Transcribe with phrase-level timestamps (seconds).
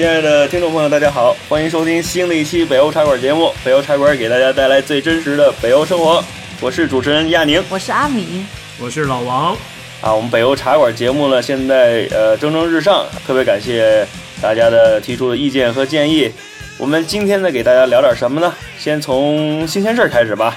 [0.00, 3.52] 亲爱的听众朋友，大家好，欢迎收听新的一期北欧茶馆节目。
[3.62, 6.24] 北欧茶馆给大家带来最真实的北欧生活，
[6.58, 8.46] 我是主持人亚宁，我是阿米，
[8.78, 9.54] 我是老王。
[10.00, 14.06] 啊，我们北欧茶馆节目呢，现在呃蒸蒸日上，特别感谢
[14.40, 16.32] 大家的提出的意见和建议。
[16.78, 18.54] 我们今天呢，给大家聊点什么呢？
[18.78, 20.56] 先从新鲜事儿开始吧。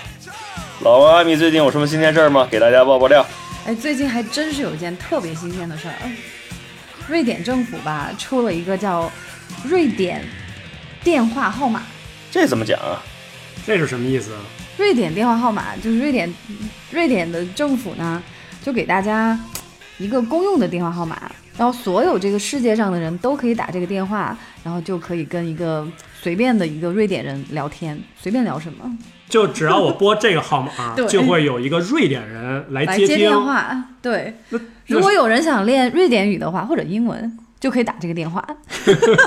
[0.84, 2.48] 老王、阿米最近有什么新鲜事儿吗？
[2.50, 3.28] 给大家爆爆料。
[3.68, 5.96] 哎，最近还真是有一件特别新鲜的事儿，
[7.10, 9.12] 瑞典政府吧出了一个叫
[9.64, 10.22] 瑞典
[11.04, 11.82] 电话号码。
[12.32, 13.02] 这怎么讲啊？
[13.66, 14.40] 这是什么意思啊？
[14.78, 16.34] 瑞典电话号码就是瑞典，
[16.92, 18.22] 瑞典的政府呢
[18.64, 19.40] 就给大家
[20.00, 25.88] 一个公用的电话号码，然后所有这个世界上的人都可以打这个电话，然后就可以跟一个
[26.20, 28.98] 随便的一个瑞典人聊天，随便聊什么。
[29.30, 33.86] 就只要我拨这个号码， 就会有一一个瑞典人来接接电话。
[34.02, 34.34] 对，
[34.88, 38.46] 如果有人想练瑞典语的话，或者英文，就可以打这个电话。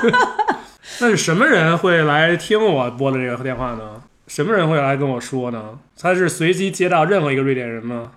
[1.01, 3.99] 那是什么人会来听我拨的这个电话呢？
[4.27, 5.79] 什么人会来跟我说呢？
[5.99, 8.11] 他是随机接到任何一个瑞典人吗？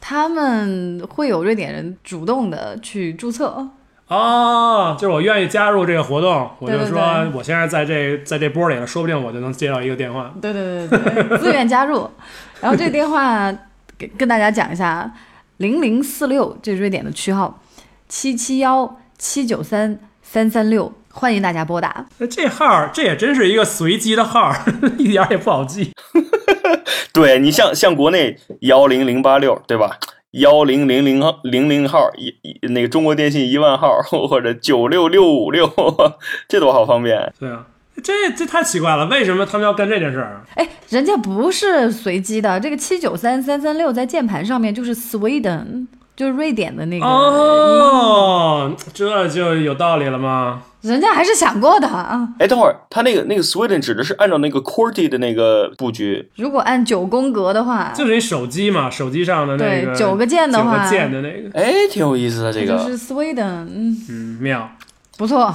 [0.00, 3.68] 他们会有瑞典人主动的去注册。
[4.08, 10.32] 哦，就是我愿意加入这个活动，我就说我现在在这在这波里了，说不定我就能接到一个电话。
[10.40, 12.10] 对对对对对，自愿加入。
[12.62, 13.52] 然后这个电话
[13.98, 15.12] 给跟大家讲一下，
[15.58, 17.60] 零零四六这是瑞典的区号，
[18.08, 22.06] 七七幺七九三三三六，欢迎大家拨打。
[22.18, 24.64] 那这号儿这也真是一个随机的号儿，
[24.98, 25.92] 一点儿也不好记。
[27.12, 29.98] 对你像像国内幺零零八六对吧？
[30.32, 33.90] 幺零零零零零号一一那个中国电信一万号
[34.28, 35.66] 或者九六六五六，
[36.46, 37.32] 这多好方便。
[37.40, 37.64] 对啊，
[38.02, 40.42] 这这太奇怪了，为什么他们要干这件事儿？
[40.56, 47.06] 哎，人家不是随机的，这个七九三三三六在键盘上面就是 Sweden，就是瑞典的那个。
[47.06, 50.62] 哦，这就有道理了吗？
[50.80, 52.28] 人家还是想过的啊。
[52.38, 62.78] 哎，等会儿，他那个那个 Sweden 指的是按照那个 QWERTY 的那个布局，如果按九宫格的话，就是你手机嘛，手机上的那个对九个键的话九个键的那个，哎，挺有意思的这个。
[62.78, 64.70] 就是 Sweden，嗯，嗯，妙。
[65.18, 65.52] 不错，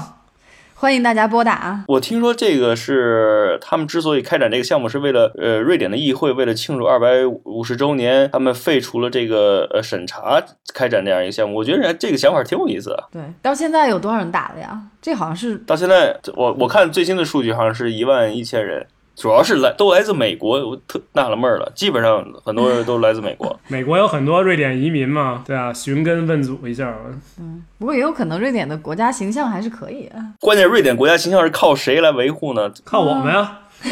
[0.81, 1.85] 欢迎大家拨打啊。
[1.87, 10.43] 我听说这个是他们之所以开展这个项目，是为了呃瑞典的议会为了庆祝二百五十周年，他们废除了这个呃审查，
[10.73, 11.55] 开展这样一个项目。
[11.55, 13.09] 我觉得人家这个想法挺有意思的。
[13.11, 14.75] 对，到现在有多少人打了呀？
[14.99, 18.83] 这好像是到现在，我我看最新的数据好像是一万一千人，
[19.15, 21.71] 主要是来都来自美国，我特纳了闷儿了。
[21.75, 23.59] 基本上很多人都来自美国。
[23.67, 26.93] 美国有很多瑞典移民嘛，对啊，寻根问祖一下。
[27.39, 30.21] 嗯不过也有可能瑞典的国家形象还是可以啊。
[30.39, 32.71] 关键瑞典国家形象是靠谁来维护呢？
[32.83, 33.59] 靠我们呀！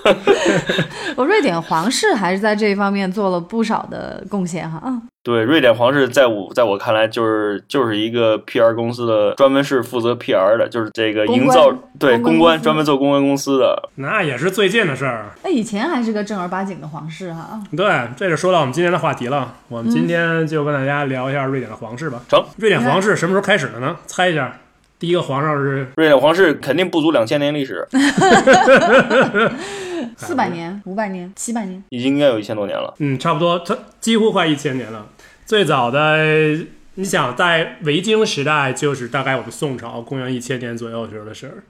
[1.16, 4.80] 我瑞典皇室还是在这一方面做了不少的贡献哈。
[5.20, 13.90] 嗯，对，瑞典皇室在我在我看来就是就是一个 PR 公司的，专门是负责 PR 的，就是这个营造公对公公关专门做公关公司的。
[13.96, 15.26] 那也是最近的事儿。
[15.44, 17.60] 那以前还是个正儿八经的皇室哈。
[17.76, 17.86] 对，
[18.16, 19.54] 这就说到我们今天的话题了。
[19.68, 22.20] 我们今天就跟大家聊一下瑞典的皇室吧。
[22.28, 23.96] 成，瑞典皇室什么时候开始的呢？
[24.06, 24.56] 猜一下，
[24.98, 27.86] 第一个皇上是瑞典皇室肯定不足两千年历史，
[30.16, 32.94] 四百年、五百年、七百年，已经应该有一千多年了。
[32.98, 35.06] 嗯，差不多，它几乎快一千年了。
[35.46, 36.16] 最早的，
[36.94, 41.64] 你想在维京时代，就是大概我们宋朝公元一千年左右时候的事儿。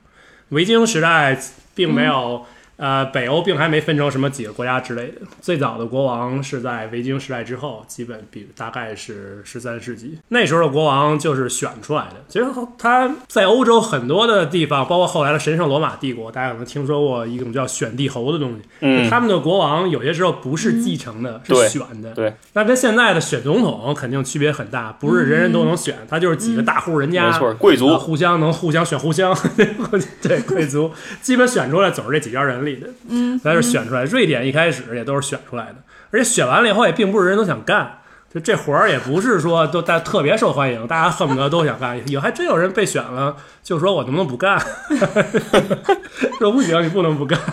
[0.50, 1.38] 维京时代
[1.74, 2.44] 并没有，
[2.80, 5.20] 呃，北欧并还没分成什么几个国家之类的。
[5.42, 10.18] 最早的国王是在维京时代之后，基本比大概是十三世纪。
[10.28, 12.24] 那时候的国王就是选出来的。
[12.26, 12.46] 其实
[12.78, 18.62] 他在欧洲很多的地方，包括后来的神圣罗马帝国，大家可能听说过一种叫选帝侯的东西。
[18.80, 22.12] 嗯，他们的国王有些时候不是继承的，对是选的。
[22.14, 29.36] 对，那跟现在的选总统肯定区别很大，不是人人都能选，他就是几个大户人家，没错，贵呃族互相能互相选互相，
[30.22, 30.90] 对贵族
[31.20, 34.04] 基本选出来总是这几家人里的，嗯，咱是选出来。
[34.04, 35.76] 瑞典一开始也都是选出来的，
[36.10, 37.98] 而且选完了以后也并不是人人都想干。
[38.32, 42.00] 就这活儿也不是说都大特别受欢迎，大家恨不得都想干。
[42.08, 44.56] 有还真有人被选了，就说我能不能不干？
[46.38, 47.38] 说不行，你不能不干。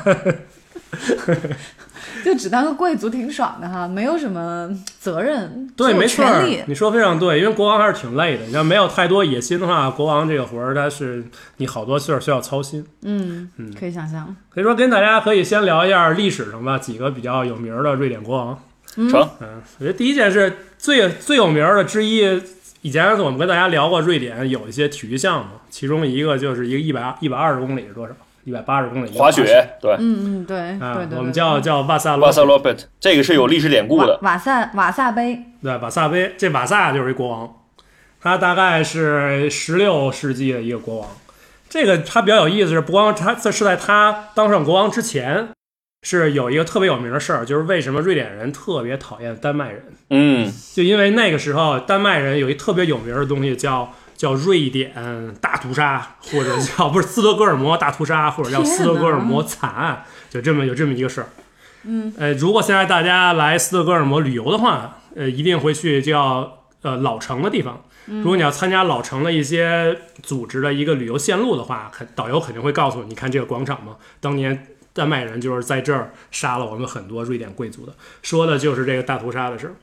[2.24, 4.70] 就只当个贵族挺爽的哈，没有什么
[5.00, 8.46] 责任，对，没错儿权利，你说非常对，因为国王还是挺累的。
[8.46, 11.24] 你要没有太多野心的话，国王这个活儿，他是
[11.58, 12.86] 你好多事儿需要操心。
[13.04, 14.36] 嗯嗯，可以想象。
[14.50, 18.60] 可以说，跟大家可以先聊一下历史上吧，几个比较有名儿的瑞典国王。
[18.96, 22.42] 成，嗯，我觉得第一件事最最有名儿的之一，
[22.82, 28.14] 以前我们跟大家聊过瑞典有一些体育项目，其中一个就是一个一百一百二十公里是多少？
[28.48, 29.44] 一百八十公里滑雪，
[29.82, 31.18] 对，嗯嗯，对啊对对，对。
[31.18, 32.28] 我们叫叫瓦萨罗。
[32.28, 34.18] 瓦萨罗贝特，这个是有历史典故的。
[34.22, 37.54] 瓦瓦萨瓦萨杯，对瓦萨杯，这瓦萨就是一国王。
[38.22, 41.10] 他大概是十六世纪的一个国王。
[41.68, 45.50] 这个他比较有意思是，不光他这是在他当上国王之前，
[46.04, 50.50] 是有一个特别有名的事儿，就是为什么瑞典人特别讨厌丹麦人，嗯。
[50.74, 54.92] 就因为那个时候丹麦人有一特别有名的东西叫叫瑞典
[55.40, 61.30] 大屠杀，或者叫不是斯德哥尔摩大屠杀，或者叫斯德哥尔摩惨案，就这么有这么一个事儿。
[61.84, 67.84] 嗯，呃，如果现在大家来斯德哥尔摩旅游的话，呃，一定会去叫呃老城的地方。
[68.08, 73.98] 如果你要参加老城的一些组织的一个旅游线路的话，肯导游肯定会告诉你，你看这个广场吗？
[74.22, 79.76] 当年丹麦人就是在这儿杀了我们很多瑞典贵族的，说的就是这个大屠杀的事儿。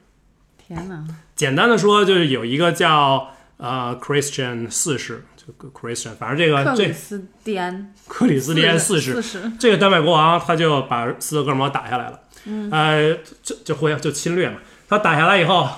[0.56, 1.04] 天哪！
[1.36, 9.22] 简单的说，就是有一个叫呃 Christian 四世，就 Christian，反正这个这克里斯蒂安 克里斯蒂安四世，
[9.58, 14.56] 这个丹麦国王他就把斯德哥尔摩打下来了，嗯，呃，就就会就侵略嘛。
[14.88, 15.68] 他打下来以后，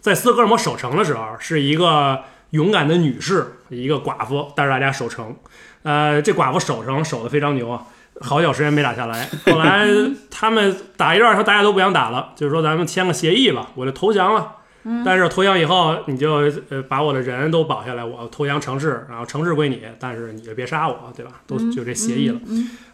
[0.00, 5.36] 在斯德哥尔摩守城的时候，是一个勇敢的女士，一个寡妇带着大家守城。
[5.82, 7.82] 呃，这寡妇守城守的非常牛啊，
[8.20, 9.28] 好久时间没打下来。
[9.46, 9.86] 后来
[10.30, 14.56] 他们打一段，说大家都不想打了，就是说咱们签个协议吧，我就投降了。
[15.04, 21.40] 但是投降以后，你就呃把我的人都保下来，我投降城市，然后城市归你，但是你就别杀我，对吧？
[21.46, 22.40] 都就这协议了。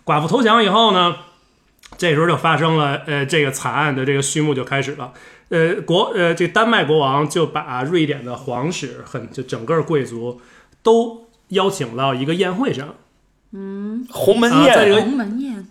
[0.04, 1.16] 寡妇投降以后呢，
[1.96, 5.12] 这时候就发生了呃这个惨案的这个序幕就开始了。
[5.50, 10.40] 呃国呃这丹麦国王就把瑞典的皇室很就整个贵族
[10.82, 12.94] 都邀请到一个宴会上，
[14.10, 15.68] 鸿门啊在这宴，个鸿门宴，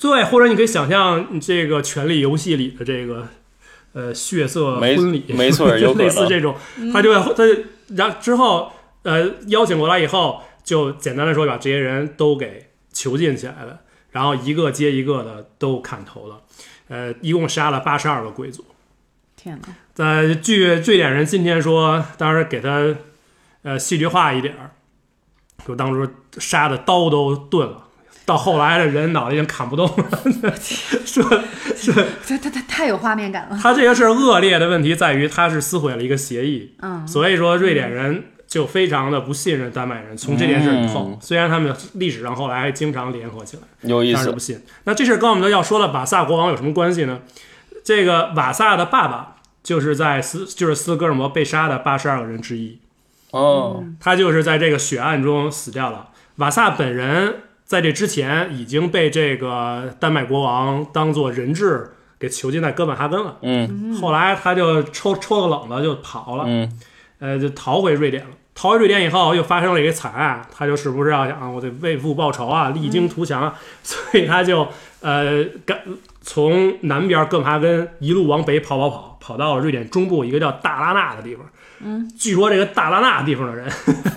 [0.00, 3.28] 对，或者你可以想象这个《权力游戏》里的这个
[3.92, 6.06] 呃血色婚礼，没错 有可能。
[6.06, 6.54] 类似这种，
[6.92, 7.62] 他就会他就
[7.96, 13.80] 然之后呃邀请过来以后，就简单的说把这些人都给囚禁起来了，
[14.10, 16.40] 然后一个接一个的都砍头了，
[16.88, 18.64] 呃，一共杀了八十二个贵族。
[19.36, 20.04] 天哪！
[20.04, 22.94] 呃，据瑞典人今天说，当时给他
[23.62, 24.70] 呃戏剧化一点儿，
[25.64, 26.08] 说当时
[26.38, 27.87] 杀的刀都钝了，
[28.28, 30.52] 到后来的人脑袋已经砍不动了，
[31.06, 31.24] 说
[31.74, 31.94] 说
[32.26, 33.58] 他他他太有画面感了。
[33.58, 40.14] 他这个事儿恶劣的问题在于，他是撕毁了一个协议，嗯，所以说瑞典人就非常的不信任丹麦人。
[40.14, 44.38] 从这件事以后，嗯虽然他们历史上后来还经常联合起来，有意思但是不。
[44.38, 44.60] 信。
[44.84, 47.20] 那这事儿跟我们要说的瓦萨国王有什么关系呢？
[47.82, 52.78] 这个瓦萨的爸爸就是在斯就是斯德哥尔摩被杀的八十二个人之一，
[53.30, 56.08] 哦，他就是在这个血案中死掉了。
[56.36, 57.34] 瓦萨本人
[57.68, 63.36] 在这之前已经被这个丹麦国王当做人质给囚禁在哥本哈根了。
[63.42, 66.80] 嗯后来他就抽抽个冷子就跑了，嗯
[67.18, 68.30] 呃，就逃回瑞典了。
[68.54, 73.54] 逃回瑞典以后，又发生了一个惨案，他就是不是要想我得为父报仇啊，励精图强啊，
[73.84, 74.66] 所以他就
[75.02, 75.78] 呃赶
[76.22, 81.44] 从南边哥本哈根一路往北跑跑跑，跑到了瑞典中部一个叫大拉纳的地方。
[81.80, 83.70] 嗯，据说这个大拉纳地方的人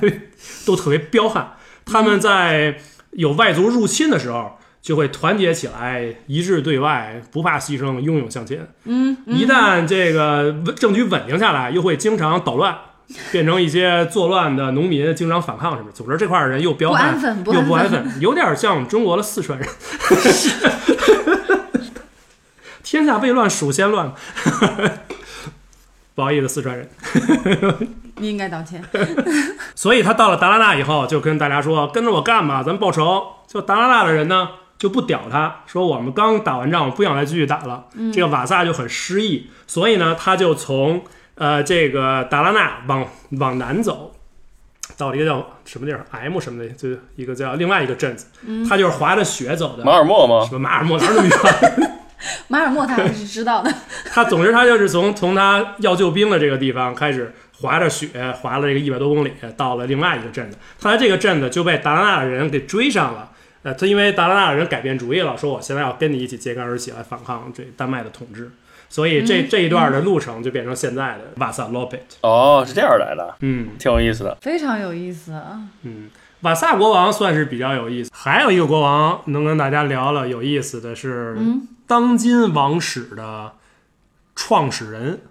[0.66, 1.52] 都特别彪悍，
[1.86, 2.80] 他们在
[3.12, 4.58] 有外族入侵的时候。
[4.82, 8.68] 就会团结起来，一致对外，不怕牺牲，英勇向前。
[8.86, 12.76] 嗯，一旦这个政局稳定下来，又会经常捣乱，
[13.32, 15.92] 变成一些作乱的农民，经常反抗什么。
[15.94, 17.16] 总之这块儿人又彪悍
[17.46, 17.62] 又。
[17.62, 19.70] 不安分， 有点像我们中国的四川人。
[22.82, 24.12] 天下未乱，蜀先乱。
[26.14, 26.90] 不好意思，四川人。
[28.18, 28.84] 你应该道歉。
[29.74, 37.86] 所以他到了达拉纳以后，就跟大家说：“跟着我干吧，咱们报仇。”就达拉纳的人呢，就不屌他，说我们刚打完仗，我不想再继续打了。
[38.14, 41.04] 这个瓦萨就很失意，所以呢，他就从
[41.36, 43.06] 呃这个达拉纳往
[43.40, 44.14] 往南走，
[44.98, 48.28] 到了一个叫什么地儿 M 什么的，就一个叫另外一个镇子，
[48.70, 49.84] 他就是滑着雪走的。
[49.84, 50.54] 马尔默吗什？
[50.54, 52.01] 么马尔默哪儿那么远？
[52.48, 53.74] 马尔默他还是知道的。
[54.12, 58.10] 他总之他就是从从他要救兵的这个地方开始滑着雪，
[58.42, 60.58] 滑了这个一百多公里，到了另外一个镇子。
[60.80, 63.32] 他在这个镇子就被达拉纳的人给追上了。
[63.64, 68.50] 呃，他因为达拉纳的人改变主意了，说我现在要跟你一起揭竿而起来反抗这丹麦的统治，
[68.90, 72.28] 所以这、这一段的路程就变成现在的瓦萨洛佩特。
[72.28, 74.36] 哦，是这样来的，嗯挺有意思的。
[74.42, 75.62] 非常有意思啊！
[75.84, 76.10] 嗯，
[76.42, 78.12] 瓦萨国王算是比较有意思。
[78.14, 83.54] 还有一个国王能跟大家聊聊有意思的是，嗯当今王室的
[84.36, 85.22] 创始人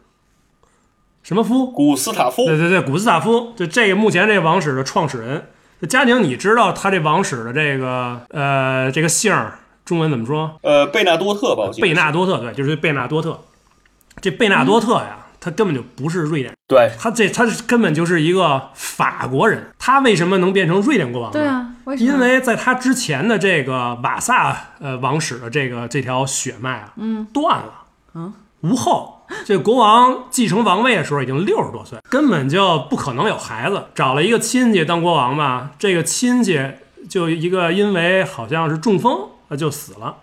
[1.22, 1.70] 什么夫？
[1.70, 5.46] 古斯塔夫对对对，古斯塔夫，就这个目前这个王室的创始人。
[5.80, 10.58] 这佳宁，你知道他这王室的这个呃这个姓儿中文怎么说？
[10.62, 13.40] 呃，贝纳多特吧，贝纳多特，对，就是贝纳多特。
[14.20, 19.72] 这贝纳多特呀，他根本就不是瑞典人，对，他这他根本就是一个法国人。
[19.76, 21.40] 他为什么能变成瑞典国王呢？
[21.40, 22.12] 对啊，为什么？
[22.12, 27.72] 因为在他之前的这个瓦萨呃王室的这个这条血脉啊，嗯断了，
[28.14, 33.86] 嗯，无后，这国王继承王位的时候已经六十多岁，根本就不可能有孩子。
[33.92, 36.64] 找了一个亲戚当国王吧，这个亲戚
[37.08, 40.14] 就一个因为好像是中风，呃就死了，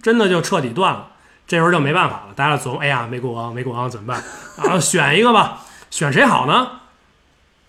[0.00, 1.08] 真的就彻底断了。
[1.48, 4.22] 这时候就没办法了，大家琢磨，哎呀，没国王，没国王怎么办？
[4.58, 6.68] 然后，选一个吧，选谁好呢？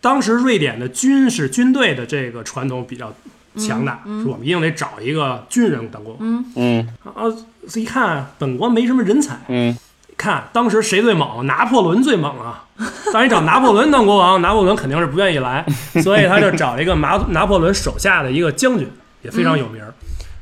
[0.01, 3.13] 当时瑞典的军事军队的这个传统比较
[3.57, 6.45] 强大，说我们一定得找一个军人当国王。
[6.55, 7.27] 嗯啊，
[7.75, 9.77] 一看本国没什么人才，嗯，
[10.15, 11.45] 看当时谁最猛？
[11.45, 12.65] 拿破仑最猛啊！
[13.11, 15.65] 当你找拿破仑当国王，拿破仑肯定是不愿意来，
[16.01, 18.89] 所以他就找了一个拿 拿破仑手下的一个将军，
[19.21, 19.93] 也非常有名儿。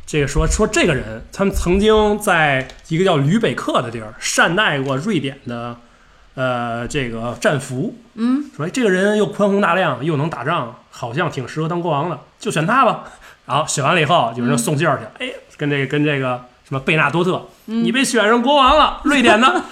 [0.06, 5.76] 这个说说这个人，他们曾经在一个叫吕北克的地儿善待过瑞典的，
[6.38, 7.98] 呃，这个战俘。
[8.14, 13.06] 嗯，说哎这个人又宽宏大量，又能打仗，好像挺适合当国王的，就选他吧。
[13.48, 19.64] 然后选完了以后，有人送信儿去，哎，跟这个跟这个什么贝纳多特，你被选上国王了，瑞典的。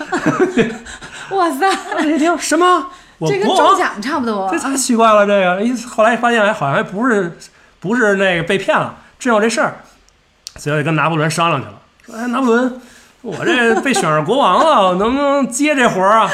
[1.31, 1.69] 哇塞，
[2.01, 2.87] 这听什么？
[3.19, 4.59] 我这跟中奖差不多这。
[4.59, 7.37] 太奇怪了，这个一后来发现哎，好像还不是
[7.79, 9.75] 不是那个被骗了，真有这事儿，
[10.55, 11.73] 所以就跟拿破仑商量去了，
[12.05, 12.81] 说哎，拿破仑，
[13.25, 16.29] 我这被选上国王了， 能不能接这活儿啊？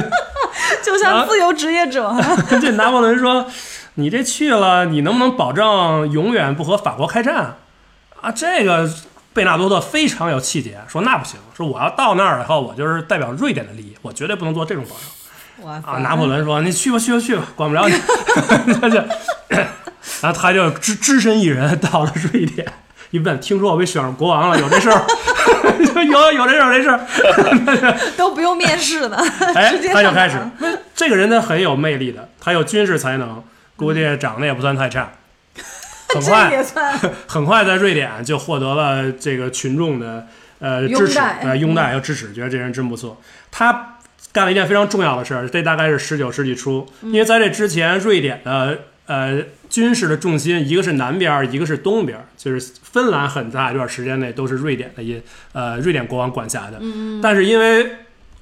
[0.84, 2.14] 就像自由职业者，
[2.60, 3.46] 这拿破仑说，
[3.94, 7.56] 你这去了，你能不能保证永远不和法国开战
[8.20, 8.30] 啊？
[8.30, 8.88] 这个
[9.32, 15.00] 贝纳多特非常有气节，说那不行，说我要到那儿以后，我就是代表瑞典的利益，我绝对不能做这种保证。
[15.66, 17.94] 啊，拿破仑说：“你去吧，去吧，去吧，管不了你。”
[18.78, 18.98] 他就，
[20.20, 22.70] 然后他就只只身一人到了瑞典，
[23.10, 25.04] 一问，听说我被选上国王了，有这事儿？
[26.04, 27.96] 有有这事儿，有这事儿。
[28.16, 29.16] 都不用面试的，
[29.54, 30.36] 哎，他就开始。
[30.94, 33.42] 这个人他很有魅力的，他有军事才能，
[33.76, 35.12] 估计长得也不算太差。
[36.08, 36.64] 很这快，
[37.26, 40.26] 很快在瑞典就获得了这个群众的
[40.60, 43.20] 呃支持，呃拥戴和支持，觉得这人真不错。
[43.50, 43.96] 他
[44.32, 49.42] 干了一件非常重要的事儿，这大概是十九世纪初，因为在这之前，瑞典的呃
[49.76, 55.20] 军事的重心一个是南边儿，一个是东边儿，就是芬兰很大一段时间内都是瑞典的一
[55.52, 56.80] 呃瑞典国王管辖的。
[57.22, 57.86] 但是因为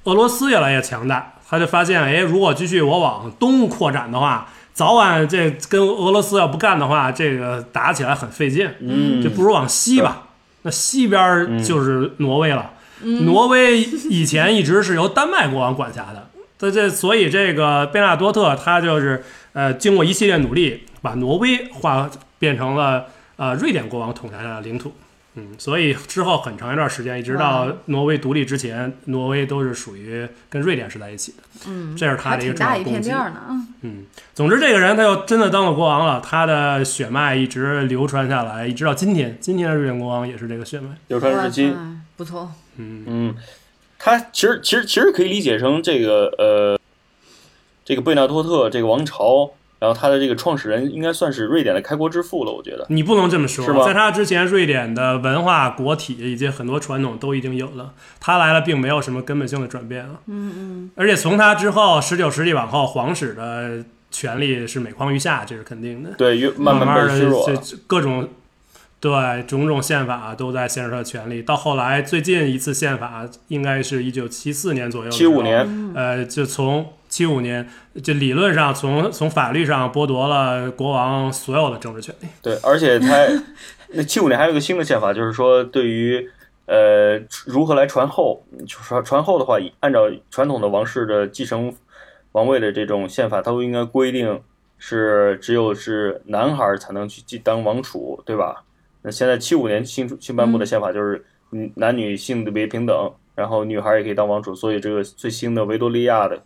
[0.05, 8.69] 俄罗斯越来越强大，他就发现，哎，如果继续我往东扩展的话，早晚这跟俄罗斯要不干的话，这个打起来很费劲。
[8.79, 10.29] 嗯，就不如往西吧。
[10.61, 12.71] 那西边儿就是挪威了。
[13.01, 22.09] 挪威以前一直是由丹麦国王管辖的，这这所以这个贝纳多特他就是呃经过一系列努力，把挪威划
[22.39, 24.91] 变成了呃瑞典国王统辖下的领土。
[25.37, 31.43] 嗯，所以之后很长一段时间，一直到挪威独立之前，挪威都是属于跟瑞典是在一起的。
[31.67, 33.67] 嗯，这是他的一个挺大一片重要功绩地儿呢。
[33.81, 39.37] 嗯，总之这个人他又真的当了国王了，他的血脉一直流传下来，一直到今天。
[39.41, 40.91] 今天的瑞典国王也是这个血脉。
[41.09, 42.01] 流传至今。
[42.15, 42.49] 不错。
[42.77, 43.35] 嗯，嗯，
[43.99, 46.79] 他其实其实其实可以理解成这个呃，
[47.83, 49.51] 这个贝纳托特这个王朝，
[49.85, 52.83] 然后他的这个创始人应该算是瑞典的开国之父了，我觉得。
[52.89, 57.93] 你不能这么说在他之前，瑞典的文化、国体以及很多传统都已经有了。
[58.19, 60.19] 他来了，并没有什么根本性的转变啊。
[60.25, 66.09] 嗯嗯，而且从他之后，十九世纪往后，皇室的权力是每况愈下，这是肯定的。
[66.17, 67.61] 对，越慢慢的慢被削弱这了。
[67.63, 68.27] 这各种
[68.99, 71.43] 对种种宪法都在限制他的权利。
[71.43, 77.65] 到后来，最近一次宪法应该是一九七四年左右七五年，呃，就从七五年，
[78.03, 82.27] 就理论上从从法律上剥夺了国王所有的政治权利。
[82.41, 83.07] 对，而且他
[83.93, 86.29] 那七五年还有一个新的宪法，就是说对于
[86.65, 91.73] 呃如何来传后，传传后的话，按照传统的王室的继承
[92.33, 94.41] 王位的这种宪法，它都应该规定
[94.77, 98.61] 是只有是男孩儿才能去继当王储，对吧？
[99.03, 106.43] 那现在七五年新新颁布的宪法就是嗯男女性别平等，然后女孩儿也可以当王储，所以这个最新的维多利亚的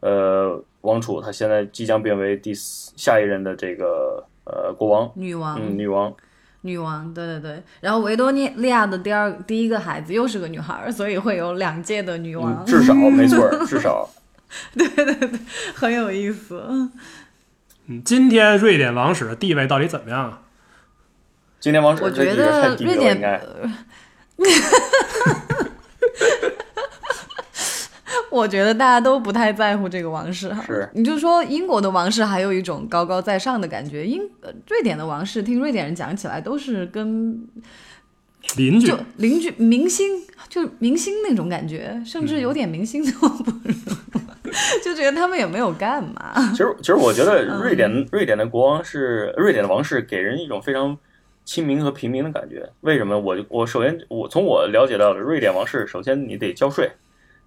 [0.00, 6.14] 呃王储，他现在即将变为第四下一任的这个呃国王，女王，嗯，女王。
[6.62, 7.62] 女王，对对对。
[7.80, 14.08] 然后维多利亚的第二第一个孩子又是个女孩，所以会有两届的女王嗯，，至少 没错，至少
[14.74, 15.30] 对对对
[15.74, 16.64] 很有意思。
[17.86, 20.42] 嗯，今天瑞典王室的地位到底怎么样啊？
[21.60, 23.40] 今天王室我觉得瑞典应该
[28.32, 30.62] 我觉得大家都不太在乎这个王室哈。
[30.66, 37.46] 是你就说英国的王室还有一种高高在上的感觉，英呃瑞典的王室听瑞典人讲起来都是跟
[38.56, 43.74] 邻居就邻居明星，就明星那种感觉，甚至有点明星都不如，
[44.82, 46.34] 就觉得他们也没有干嘛。
[46.52, 50.96] 其实其实我觉得嗯瑞典瑞典的国王是瑞典的王室，给人一种非常
[51.44, 52.70] 亲民和平民的感觉。
[52.82, 53.18] 为什么？
[53.18, 56.90] 我就我首先我从我了解到的瑞典王室，首先你得交税，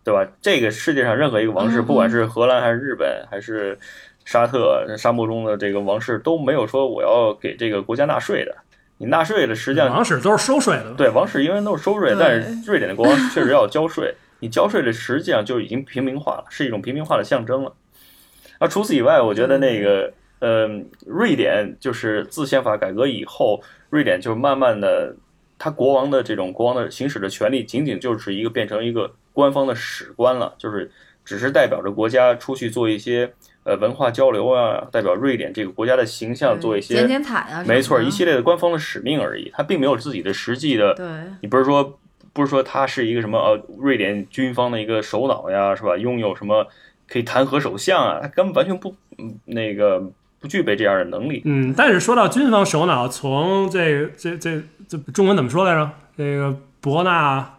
[0.04, 0.26] 对吧？
[0.42, 3.78] 这个世界上任何一个王室，嗯不管是荷兰还是日本还是
[4.26, 8.56] 沙特沙漠中的这个王室，都没有说我要给这个国家纳税的。
[8.98, 14.14] 你纳税的实际上王室都是收税的，对，王室因为都是收税，但是瑞典的国王确实要交税。
[14.40, 17.74] 你交税的实际上就已经平民化了，是一种平民化的象征了。
[18.58, 20.68] 啊，除此以外，我觉得那个，呃，
[21.06, 25.16] 瑞典就是自宪法改革以后，瑞典就慢慢的，
[25.58, 30.92] 他国王的这种国王的行使的权利，仅仅就是一个变成一个官方的史官了，就是
[31.24, 33.32] 只是代表着国家出去做一些
[33.64, 40.94] 呃文化交流啊，代表瑞典这个国家的形象做一些剪剪彩啊，没错，一系列的官方的使命而已，他并没有自己的实际的。
[40.96, 41.06] 对，
[41.42, 41.98] 你不是说
[42.34, 45.96] 不是说他是一个什么呃瑞典军方的一个首脑呀，是吧？
[45.98, 46.66] 拥有什么
[47.08, 48.20] 可以弹劾首相啊？
[48.22, 50.02] 他根本完全不嗯那个
[50.40, 51.42] 不具备这样的能力。
[51.46, 55.90] 嗯，但是说到军方首脑，从这个这这这中文怎么说来着？
[56.18, 57.58] 这个伯纳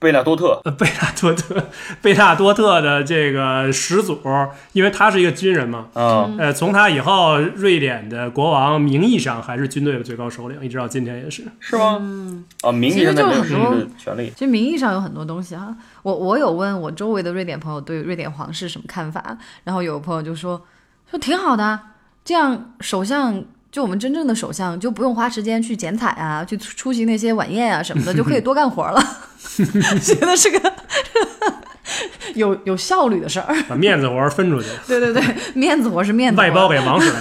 [0.00, 1.66] 贝纳多特，呃贝纳多特
[2.00, 4.20] 贝纳多特的这个始祖，
[4.72, 11.42] 因为他是一个军人嘛，啊，呃，从他以后，瑞典的国王名义上还是军队的最高首领，一直到今天也是。
[11.58, 11.98] 是吗？
[12.00, 14.30] 嗯，啊，名义上有实际的权利。
[14.36, 20.64] 其实名义上有很多东西哈、我我有问我周围的瑞典朋友对瑞典皇室什么看法，然后有朋友就说
[21.10, 21.82] 说挺好的啊，
[22.24, 29.02] 这样首相就我们真正的首相就不用花时间去剪彩啊， 去出出席那些晚宴啊什么的， 就可以多干活了，
[30.02, 30.72] 觉得是个
[32.34, 33.54] 有有效率的事儿。
[33.68, 35.22] 把面子活儿分出去，对对对，
[35.54, 37.12] 面子活是面子活，外包给王室。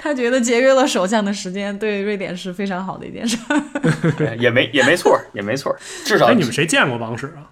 [0.00, 3.62] 他觉得节约了首相的时间，对瑞典是非常好的一件事儿。
[4.16, 7.44] 对也没也没错，也没错，至少哎，你们谁见过王室啊？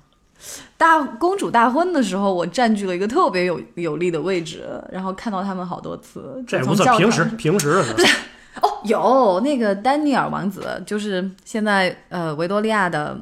[0.77, 6.43] 大公主大婚的时候，我占据了一个特别有有利的位置，然后看到他们好多次。
[6.47, 7.93] 这也不错，从教堂平时 平时的时
[8.61, 13.19] 候，哦，有那个丹尼尔王子，就是现在呃维多利亚的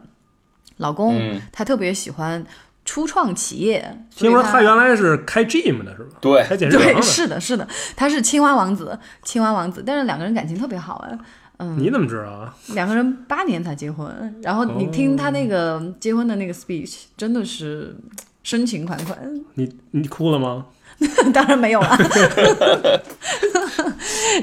[0.78, 2.44] 老公，嗯他特别喜欢
[2.84, 4.04] 初创企业。
[4.14, 6.16] 听说他原来是开 gym 的，是吧？
[6.20, 11.16] 对开健身房对，是的，是的，他是青蛙王子，青蛙王子，但是两个人感情特别好哎。
[11.62, 12.54] 嗯，你怎么知道啊？
[12.74, 17.96] 两个人八年才结婚，然后你听他那个结婚的那个 speech，真的是
[18.42, 19.18] 深情款款。
[19.54, 20.66] 你你哭了吗？
[21.32, 21.98] 当然没有了。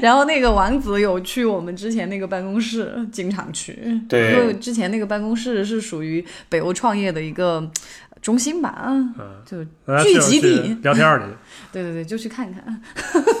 [0.02, 4.00] 然后那个王子有去我们之前那个办公室，经常去。
[4.08, 7.70] 对因为之前那个办公室是属于北欧创业的一个
[8.20, 8.84] 中心吧，
[9.18, 9.64] 嗯，就
[10.04, 10.76] 聚集地。
[10.82, 11.24] 聊天儿去。
[11.72, 12.82] 对对对，就去看看。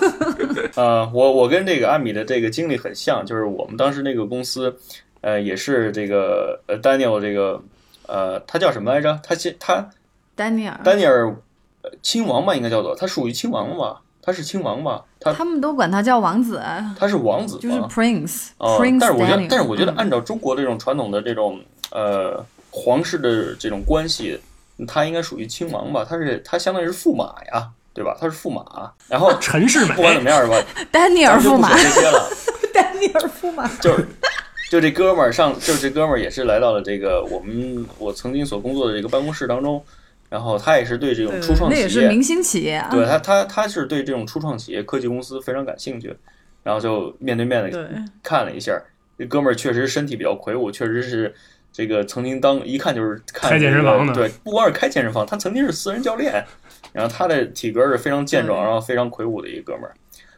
[0.76, 4.76] 呃，我我跟这个阿米的这个经历很像，就是我们当时那个公司，
[5.20, 7.62] 呃，也是这个呃，Daniel 这个
[8.06, 9.18] 呃，他叫什么来着？
[9.22, 9.90] 他先他
[10.34, 11.36] 丹尼尔，丹尼尔
[11.82, 14.00] 呃亲王吧，应该叫做，他属于亲王吧？
[14.22, 15.02] 他是亲王吧？
[15.18, 16.62] 他他们都管他叫王子，
[16.98, 21.58] 他是王子就是？Prince，Prince、哦，Prince 但是我觉得但是我觉得嗯按照中国这种传统的这种
[21.90, 24.38] 呃皇室的这种关系，
[24.86, 26.04] 他应该属于亲王吧？
[26.08, 28.16] 他是他相当于是驸马呀，对吧？
[28.20, 30.56] 他是驸马，然后 陈世美 不管怎，么样吧，
[30.90, 32.30] 丹尼尔驸马咱就不说，这些了。
[32.72, 33.68] 丹尼尔驸马。
[33.80, 34.06] 就是
[34.70, 39.84] 就这哥们儿上，就这哥们儿也是来到了这个我们我曾经所工作的这个办公室当中，
[40.28, 42.88] 然后他也是对这种对初创那也企业，是明星企业啊。
[42.90, 46.14] 对他他他是对这种初创企业、科技公司非常感兴趣，
[46.62, 47.88] 然后就面对面的
[48.22, 48.80] 看了一下，
[49.18, 51.34] 这哥们儿确实身体比较魁梧，确实是
[51.72, 56.46] 这个曾经当一看就是看开健身房的对，不光是开健身房，他曾经是私人教练，
[56.92, 59.94] 然后他的体格是非常健壮，然后非常魁梧的一个哥们儿。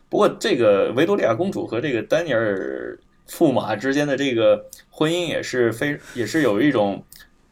[0.08, 7.02] 不过这个维多利亚公主和这个丹尼尔驸马之间的这个婚姻也是非也是有一种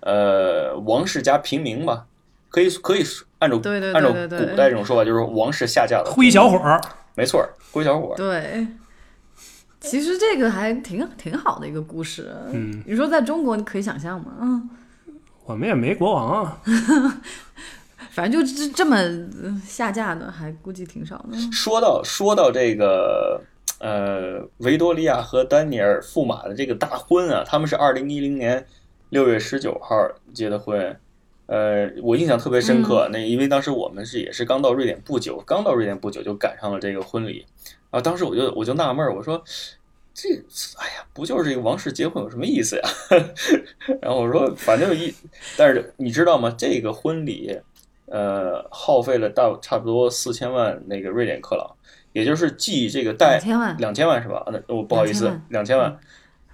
[0.00, 2.05] 呃王室加平民吧，
[2.50, 3.03] 可以可以
[3.38, 6.79] 按照对对对按照古代这种说法，就是王室下嫁的灰小伙儿，
[7.14, 8.16] 没错儿，灰小伙儿。
[8.16, 8.66] 对，
[9.81, 12.31] 其实这个还挺挺好的一个故事。
[12.53, 14.33] 嗯，你说在中国你可以想象吗？
[14.38, 14.68] 嗯，
[15.46, 16.61] 我们也没国王啊。
[18.11, 21.38] 反正就这这么呃下架的，还估计挺少的。
[21.53, 23.40] 说到说到这个
[23.79, 28.66] 呃维多利亚和丹尼尔驸马的这个大婚啊，他们是二零一零年
[29.09, 29.96] 六月十九号
[30.35, 30.99] 结的婚。
[31.46, 37.44] 呃，我印象特别深刻，那因为当时我们是也是刚到瑞典不久，刚到瑞典不久就赶上了这个婚礼，
[37.90, 39.42] 啊，当时我就我就纳闷儿，我说
[40.14, 40.29] 这
[40.79, 42.88] 哎呀，不就是这个王室结婚有什么意思呀？
[44.01, 45.12] 然后我说反正一，
[45.57, 46.55] 但是你知道吗？
[46.57, 47.59] 这个婚礼
[48.11, 51.66] 呃耗费了大差不多四千万那个瑞典克朗，
[52.12, 54.42] 也就是继这个带两千万，两千万是吧？
[54.44, 55.99] 啊那我不好意思，两两千万。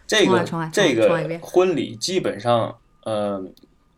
[0.07, 3.45] 这个这个婚礼基本上，呃，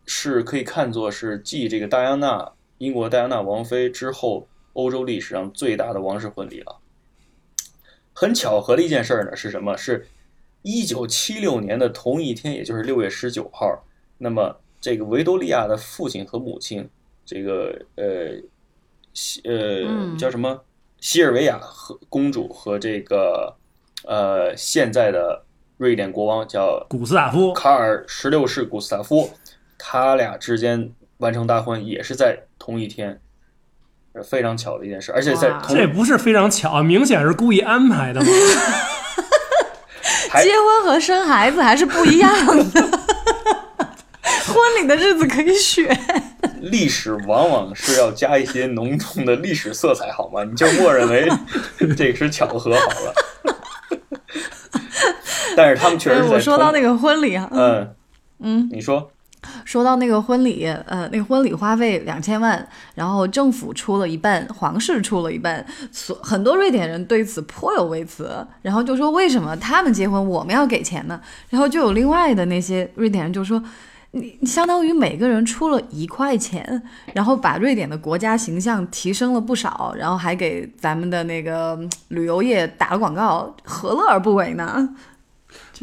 [0.07, 6.79] 是可以看作是继这个戴安娜英国戴安娜王妃之后，欧洲历史上最大的王室婚礼了。
[8.11, 9.77] 很巧合的一件事儿呢是什么？
[9.77, 10.07] 是
[10.63, 13.67] 一九七六年的同一天，也就是六月十九号，
[14.17, 16.89] 那么这个维多利亚的父亲和母亲，
[17.29, 18.41] 这个呃
[19.13, 20.63] 西呃、嗯叫什么
[20.99, 23.55] 西尔维亚和公主和这个
[24.03, 25.43] 呃现在的
[25.77, 29.29] 瑞典国王叫古斯塔夫，卡尔十六世古斯塔夫，
[29.77, 33.21] 他俩之间完成大婚也是在同一天，
[34.23, 38.27] 非常巧的一件事，而且在这不是非常巧，明显是故意安排的嘛。
[40.31, 42.31] 还结婚和生孩子还是不一样
[42.73, 42.81] 的，
[44.47, 45.87] 婚礼的日子可以选。
[46.71, 50.43] 历史往往是要加一些浓重的历史色彩，好吗？
[50.43, 51.27] 你就默认为
[51.97, 53.13] 这是巧合好了。
[55.55, 57.95] 但是他们确实我说到那个婚礼啊，嗯
[58.39, 59.11] 嗯，你说
[59.65, 71.19] 说到那个婚礼，呃，那个婚礼花费两千万，然后政府出了一半，皇室出了一半，所很多瑞典人对此颇有微词，然后就说为什么他们结婚我们要给钱呢？
[71.49, 73.61] 然后就有另外的那些瑞典人就说。
[74.11, 76.81] 你相当于每个人出了一块钱，
[77.13, 84.89] 然后把瑞典的国家形象提升了不少，然后还给咱们的那个旅游业打了广告，何乐而不为呢？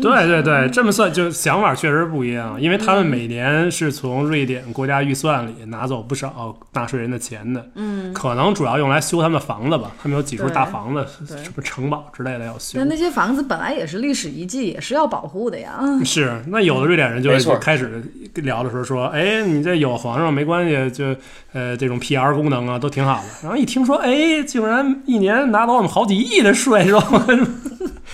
[0.03, 12.85] 对对对，这么算就想法确实不一样，因为他们每年是从瑞典国家预算里拿走不少纳税人的钱的，嗯，可能主要用来修他们的房子吧，他们有几处大房子，什么城堡之类的要修那。
[12.85, 15.81] 那些房子本来也是历史遗迹，也是要保护的呀。
[16.05, 18.03] 是，那有的瑞典人就开始
[18.37, 21.15] 聊的时候说，哎，你这有皇上没关系，就
[21.57, 23.29] 呃这种 PR 功能啊都挺好的。
[23.43, 27.01] 然后一听说，哎，竟然一年拿走我们好几亿的税，是吧？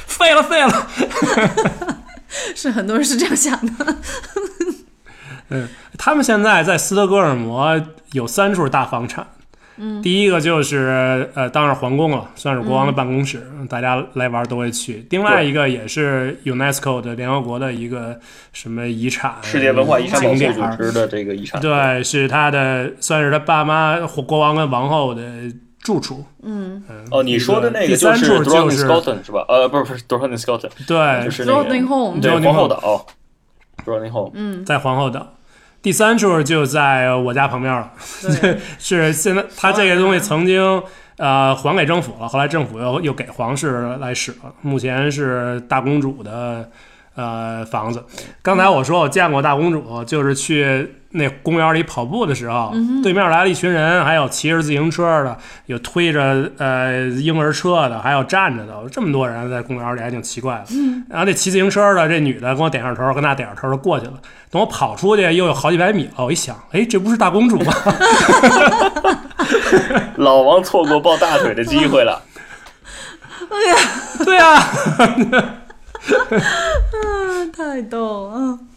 [0.06, 0.88] 废 了废了。
[2.54, 3.96] 是很多人是这样想的。
[5.50, 7.80] 嗯他们现在在斯德哥尔摩
[8.12, 9.26] 有三处大房产。
[9.76, 15.06] 嗯，第一个就是呃，当然皇宫了，算是国王的办公室，大家来玩都会去。
[15.10, 18.18] 另外一个也是 UNESCO 的联合国的一个
[18.52, 25.22] 什么遗产世界文化遗产保护景点儿组织的这个遗产，对，是他的，算是他爸妈国王跟王后的
[25.80, 26.24] 住处。
[26.42, 29.44] 嗯，嗯，哦，你说的那第个就是三处 d r o 就 n 是 Scotland 是吧？
[29.48, 31.24] 呃，不是不是 d r o n Scotland，对。
[31.24, 33.06] 就，是那个 Home，对皇后岛
[33.84, 35.34] d r o n Home，嗯，在皇后岛。
[35.82, 37.92] 第三处就在我家旁边了，
[38.78, 40.80] 是现在他这个东西曾经
[41.16, 46.70] 呃还给政府了，后来政府又又给皇室来使了，目前是大公主的
[47.14, 48.04] 呃房子。
[48.42, 52.72] 刚才我说我见过大公主，就是去那公园里跑步的时候，
[53.02, 60.74] 对面来了一群人，还有骑着自行车的，有推着呃婴儿车的，还有站着的，这么多人在公园里还挺奇怪的。
[61.10, 64.14] 然后那骑自行车的这女的跟我点上头，跟那点上头就过去了。
[64.50, 67.72] 等我跑出去又有好几百米了，我一想，哎，这不是大公主吗？
[70.16, 72.22] 老王错过抱大腿的机会了。
[73.50, 73.76] 哎呀
[74.24, 74.62] 对啊，
[77.64, 78.34] 太逗了。
[78.36, 78.68] 嗯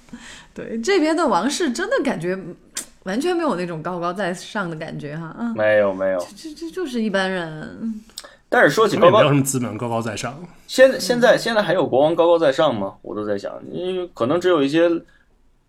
[0.54, 2.56] 对，这边的王室真的感觉嗯
[3.04, 5.36] 完全没有那种高高在上的感觉哈。
[5.38, 8.02] 嗯，没有没有，这这就是一般人。
[8.48, 10.34] 但是说起也没有高高，什么资本高高在上。
[10.66, 12.96] 现在现在现在还有国王高高在上吗？
[13.02, 14.90] 我都在想，因为可能只有一些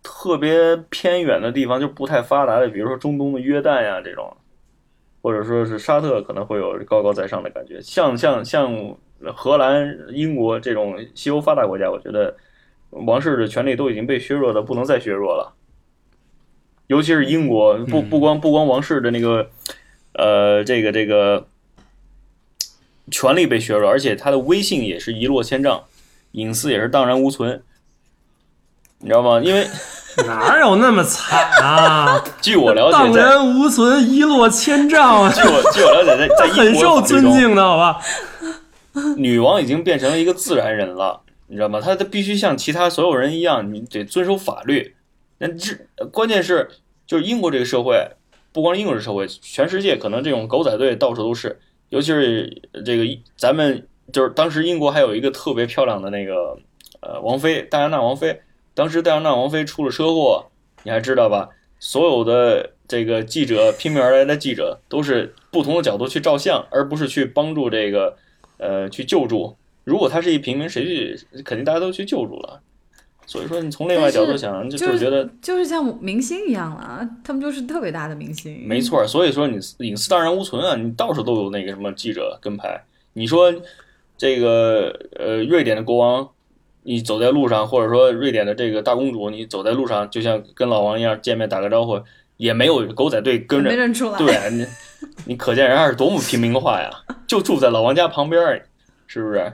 [0.01, 4.33] 特别偏远的地方，就不太发达的，比如说中东的约旦呀这种，
[5.21, 7.81] 或者说是沙特，可能会有高高在上的感觉。
[7.81, 8.95] 像像像
[9.35, 12.33] 荷兰、英国这种西欧发达国家，我觉得
[13.05, 15.53] 王室的权力都已经被削弱的不能再削弱了。
[16.87, 19.49] 尤其是英国，不嗯不光不光王室的那个，
[20.13, 21.47] 呃，这个这个
[23.11, 25.83] 权力被削弱，而且他的威信也是一落千丈，
[26.31, 27.61] 隐私也是荡然无存，
[28.99, 29.41] 你知道吗？
[29.43, 29.67] 因为
[30.25, 32.23] 哪有那么惨啊？
[32.41, 35.31] 据我了解， 荡然无存，一落千丈啊！
[35.31, 37.99] 据我据我了解，在在 很英国受尊敬的，好吧？
[39.17, 41.79] 女王已经变成了一个自然人了，你知道吗？
[41.81, 44.95] 他他必须像其他所有人一样，你得遵守法律。
[45.37, 45.75] 那这
[46.11, 46.69] 关键是，
[47.05, 48.07] 就是英国这个社会，
[48.51, 51.59] 不光英国这社会，全世界可能这种狗仔队到处都是。
[51.89, 53.05] 尤其是这个
[53.37, 56.57] 咱们就是当时英国还有一个特别漂亮的那个
[56.99, 58.41] 呃王妃戴安娜王妃，
[58.73, 60.47] 当时戴安娜王妃出了车祸，
[60.83, 61.49] 你还知道吧？
[61.79, 68.17] 所有的这个记者拼命而来的记者都是不同的角度去照相，而不是去帮助这个
[68.57, 69.55] 呃去救助。
[69.87, 72.59] 如果他是一平民，谁去肯定大家都去救助了。
[73.25, 78.67] 所以说，你从另外角度想，就就是觉得就是像明星一样了，他们就是特别大的明星。
[78.67, 82.83] 没错，所以说你隐私荡然无存啊，你到处都有那个什么记者跟拍。
[83.13, 83.53] 你说
[84.17, 86.29] 这个呃，瑞典的国王，
[86.83, 92.01] 你走在路上，或者说瑞典的这个大公主，你走在路上，就像跟老王一样见面打个招呼，
[92.35, 94.17] 也没有狗仔队跟着，没认出来。
[94.17, 94.65] 对啊，你
[95.27, 96.89] 你可见人家是多么平民化呀，
[97.25, 98.65] 就住在老王家旁边儿，
[99.07, 99.53] 是不是？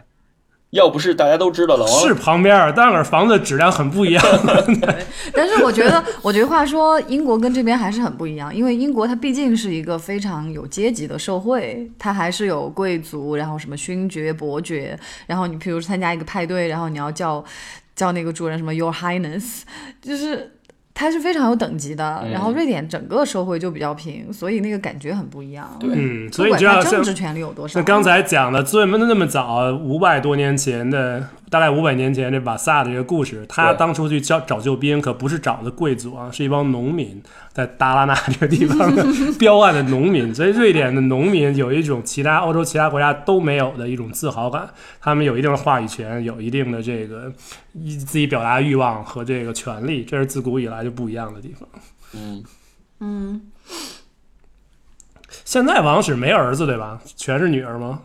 [0.73, 4.23] 要不是大家都知道老王是旁边儿，但是房子质量很不一样。
[5.31, 17.45] 但是我觉得，我觉得话说，英国跟这边还是很不一样，因为英国它毕竟是一个非常有阶级的社会，它还是有贵族，然后什么勋爵、伯爵，然后你譬如参加一个派对，然后你要叫
[17.95, 19.61] 叫那个主人什么 Your Highness，
[20.01, 20.52] 就是。
[20.93, 25.75] 它是非常有等级的，嗯然后瑞典整个社会就比较平，所以那个感觉很不一样。
[25.79, 38.91] 对嗯，所以你管它政知道政治权利有多少，那刚才讲的最那那么早，五百多年前的，大概五百年前这瓦萨的这个故事，他当初去找找救兵，可不是找的贵族啊，是一帮农民，在达拉纳这个地方
[39.37, 40.33] 彪悍的农民。
[40.33, 44.67] 所以瑞典的农民有一种其他欧洲其他国家都没有的一种自豪感，
[44.99, 47.31] 他们有一定的话语权，有一定的这个
[47.73, 51.69] 一自己表达欲望和这个权利，这是自古以来就不一样的地方。
[52.15, 52.43] 嗯，
[52.99, 53.41] 嗯，
[55.45, 56.99] 现在王室没儿子对吧？
[57.15, 58.01] 全是女儿吗？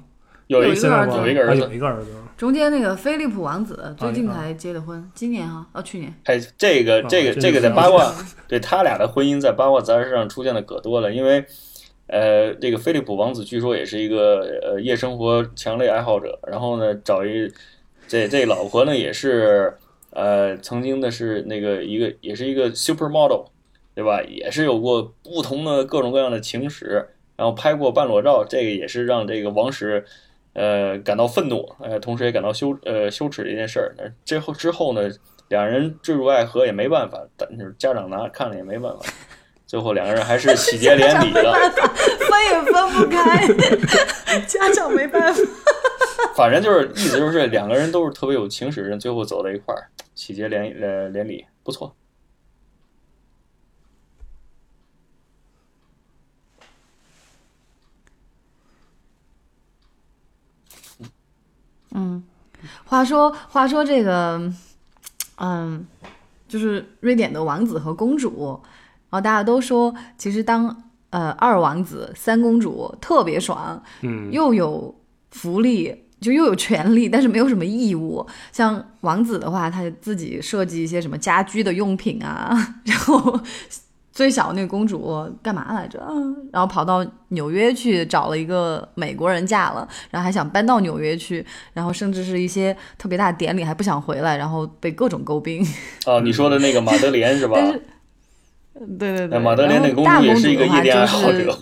[0.48, 2.08] 有一个儿子啊有一个儿子有，一个儿子。
[2.37, 6.14] 中间那个菲利普王子最近啊才结的婚，今年哈，哦，去年。
[6.24, 8.12] 哎这个哦这个这这个在八卦，
[8.46, 11.44] 对他俩的婚姻在八卦杂志上出现的可多了，因为
[12.06, 17.52] 呃，这个菲利普王子据说也是一个呃夜生活强烈爱好者，然后呢找一
[18.06, 19.74] 这这老婆呢也是
[20.11, 23.46] 呃曾经的是那个一个也是一个 supermodel，
[23.94, 24.22] 对吧？
[24.22, 30.06] 也是有过不同的各种各样的情史，然后拍过半裸照，这个也是让这个王室。
[30.59, 33.94] 呃，感到愤怒，呃，同时也感到羞呃羞耻的一件事儿。
[33.97, 35.09] 那之后之后呢，
[35.49, 39.07] 两人坠入爱河也没办法，但是家长拿看了也没办法，
[39.66, 41.53] 最后两个人还是喜结连理了。
[41.53, 43.47] 分也分不开，
[44.49, 45.40] 家长没办法。
[46.35, 51.94] 反正就是意思就是两个人都是特别有情史的人，最后走到一块儿，喜结连呃连理，不错。
[61.92, 62.22] 嗯，
[62.85, 64.53] 话说话说这个，
[65.38, 65.87] 嗯，
[66.48, 68.61] 就是瑞典的王子和公主，
[69.11, 74.94] 然后大家都说，其实当呃二王子、三公主特别爽，嗯，又有
[75.31, 76.05] 福利。
[76.20, 78.27] 就又有权利，但是没有什么义务。
[78.51, 82.51] 像王子的话，他自己设计一些什么家居的用品啊，
[82.83, 83.40] 然后
[84.18, 86.02] 最小那个公主干嘛来着？
[86.52, 95.64] 然后跑到纽约去找了一个美国人嫁了，然后还想搬到纽约去，然后甚至是一些特别大的典礼还不想回来，然后被各种诟病。
[96.04, 97.54] 哦，你说的那个马德莲是吧？
[97.54, 97.81] 但是，
[98.98, 101.57] 对对对，马德莲那公主也是一个夜店爱好就是者。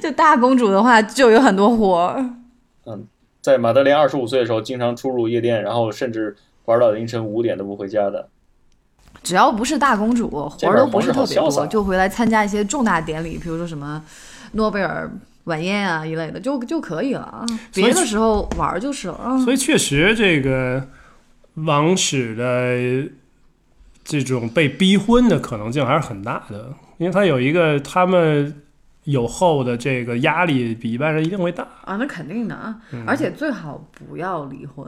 [0.00, 2.24] 就大公主的话就有很多活儿。
[3.42, 8.30] 在马德莲二十五岁的时候，经常出入夜店，然后甚至玩到凌晨五点都不回家的。
[9.22, 14.02] 只要不是大公主，活儿都不是特别多，就回来参加一些重大典礼，比如说什么
[14.52, 15.10] 诺贝尔
[15.44, 17.44] 晚宴啊一类的，就就可以了啊。
[17.74, 19.38] 别的时候玩儿就是了啊。
[19.38, 20.88] 所以确实，这个
[21.54, 23.10] 王室的
[24.04, 28.62] 这种被逼婚的可能性还是很大的，因为他有一个他们
[29.04, 31.66] 有后的这个压力比一般人一定会大。
[31.84, 32.76] 啊，那肯定的啊，
[33.06, 34.86] 而且最好不要离婚。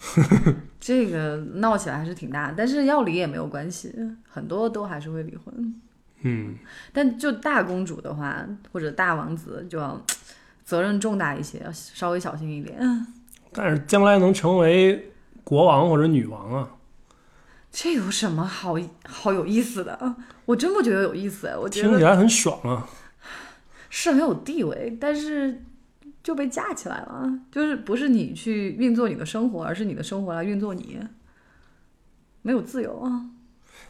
[0.80, 3.94] 这个闹起来还是挺大，但是要离也没有关系，
[4.28, 5.74] 很多都还是会离婚。
[6.22, 6.56] 嗯，
[6.92, 10.00] 但就大公主的话，或者大王子，就要
[10.64, 12.78] 责任重大一些，要稍微小心一点。
[13.52, 15.12] 但是将来能成为
[15.44, 16.68] 国王或者女王啊，
[17.70, 20.16] 这有什么好好有意思的啊？
[20.44, 22.88] 我真不觉得有意思哎，我觉得听起来很爽啊。
[23.90, 25.62] 是很有地位，但是
[26.22, 30.98] 就被架起来了，就是不是你去运作你的生活，而是你的生活来运作你，
[32.42, 33.26] 没有自由啊。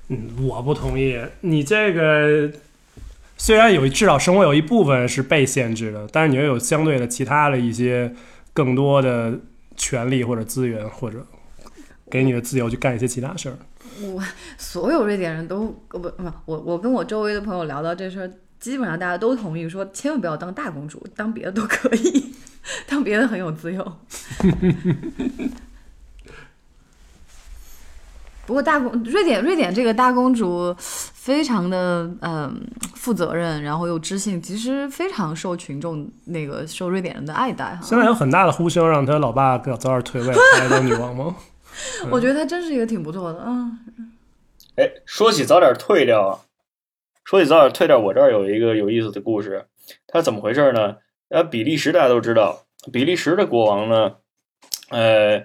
[0.09, 1.19] 嗯，我不同意。
[1.41, 2.51] 你这个
[3.37, 8.15] 虽然有至少生活有一部分是被限制的，但是你又有相对的其他的一些
[8.53, 9.39] 更多的
[9.77, 11.27] 权利或者资源，或者
[12.11, 13.59] 给你的自由去干一些其他事儿。
[14.01, 14.23] 我
[14.57, 22.35] 所有瑞典人都呃不不，我我跟我周围的朋友聊到这事儿，基本上大家都同意说，千万不要当大公主，当别的都可以，
[22.89, 23.97] 当别的很有自由。
[28.47, 37.81] 不过大公瑞典瑞典这个大公主非常的嗯负责任，然后又知性，其实非常受群众那个受瑞典人的爱戴哈。
[37.83, 41.37] 现在有很大的呼声让他老爸早早点退位，来当女王吗？
[42.11, 43.71] 我觉得她真是一个挺不错的啊。
[44.77, 46.39] 哎，说起早点退掉啊，
[47.29, 49.67] 说起早点退掉，我这儿有一个有意思的故事。
[50.07, 50.97] 它怎么回事呢？
[51.29, 54.17] 呃，比利时大家都知道，比利时的国王呢，
[54.89, 55.45] 呃，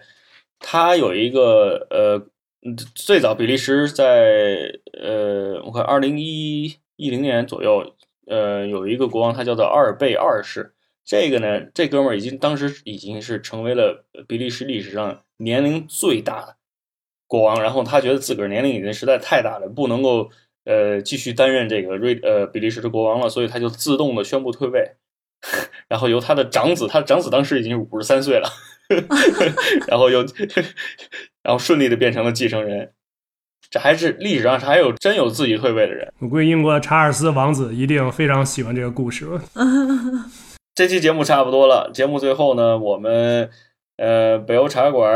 [0.60, 2.26] 他有一个呃，
[2.96, 7.94] 最早比利时在呃，我看二零一一零年左右，
[8.28, 10.74] 呃，有一个国王，他叫做阿尔贝二世。
[11.04, 16.56] 这个呢，这哥们儿已经当时已经是成为了比利时历史上年龄最大的
[17.28, 20.30] 国王，然后他觉得自个儿年龄已经实在太大了，不能够
[20.66, 24.92] 呃继续担任这个瑞呃比利时的国王了，所以他就自动的宣布退位，
[25.88, 28.50] 然后由他的长子，他的长子当时已经五十三岁了，
[29.88, 30.26] 然后又
[31.42, 32.92] 然后顺利的变成了继承人。
[33.70, 36.14] 这还是历史上还有真有自己退位的人。
[36.20, 39.28] 我估计英国的查尔斯王子一定非常喜欢这个故事。
[40.76, 43.50] 这期节目差不多了，节目最后呢，我们
[43.98, 45.10] 呃北欧茶馆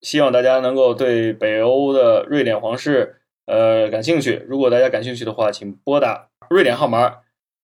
[0.00, 4.44] 希望大家能够对北欧的瑞典皇室呃感兴趣。
[4.48, 7.16] 如果大家感兴趣的话，请拨打瑞典号码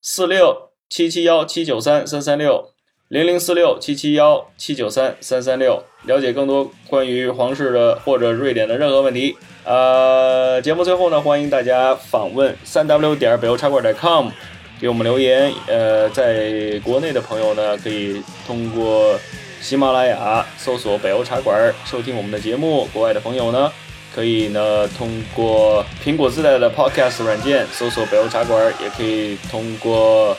[0.03, 2.71] 四六七七幺七九三三三六
[3.09, 9.37] 零零四六七七幺七九三三三六，了解更多关于皇室的或者瑞典的任何问题。
[9.64, 14.29] 呃，节目最后呢，欢迎大家访问三 w 点北欧茶馆点 com，
[14.81, 15.53] 给我们留言。
[15.66, 19.19] 呃，在国内的朋友呢，可以通过
[19.61, 23.71] 喜马拉雅搜索北欧茶馆收听我们的节目；国外的朋友呢，
[24.14, 30.37] 可以呢通过苹果自带的 Podcast 软件搜索北欧茶馆，也可以通过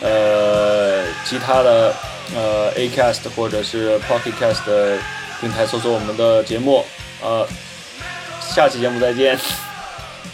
[0.00, 1.94] 呃其他的
[2.34, 4.98] 呃 Acast 或者是 Pocket Cast 的
[5.40, 6.84] 平台搜索我们的节目。
[7.22, 7.46] 呃。
[8.42, 9.38] 下期节目再见，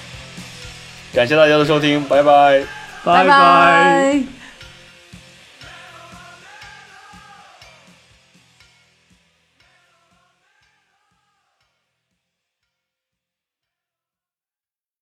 [1.13, 2.65] 感谢大家的收听，拜拜，
[3.05, 4.36] 拜拜。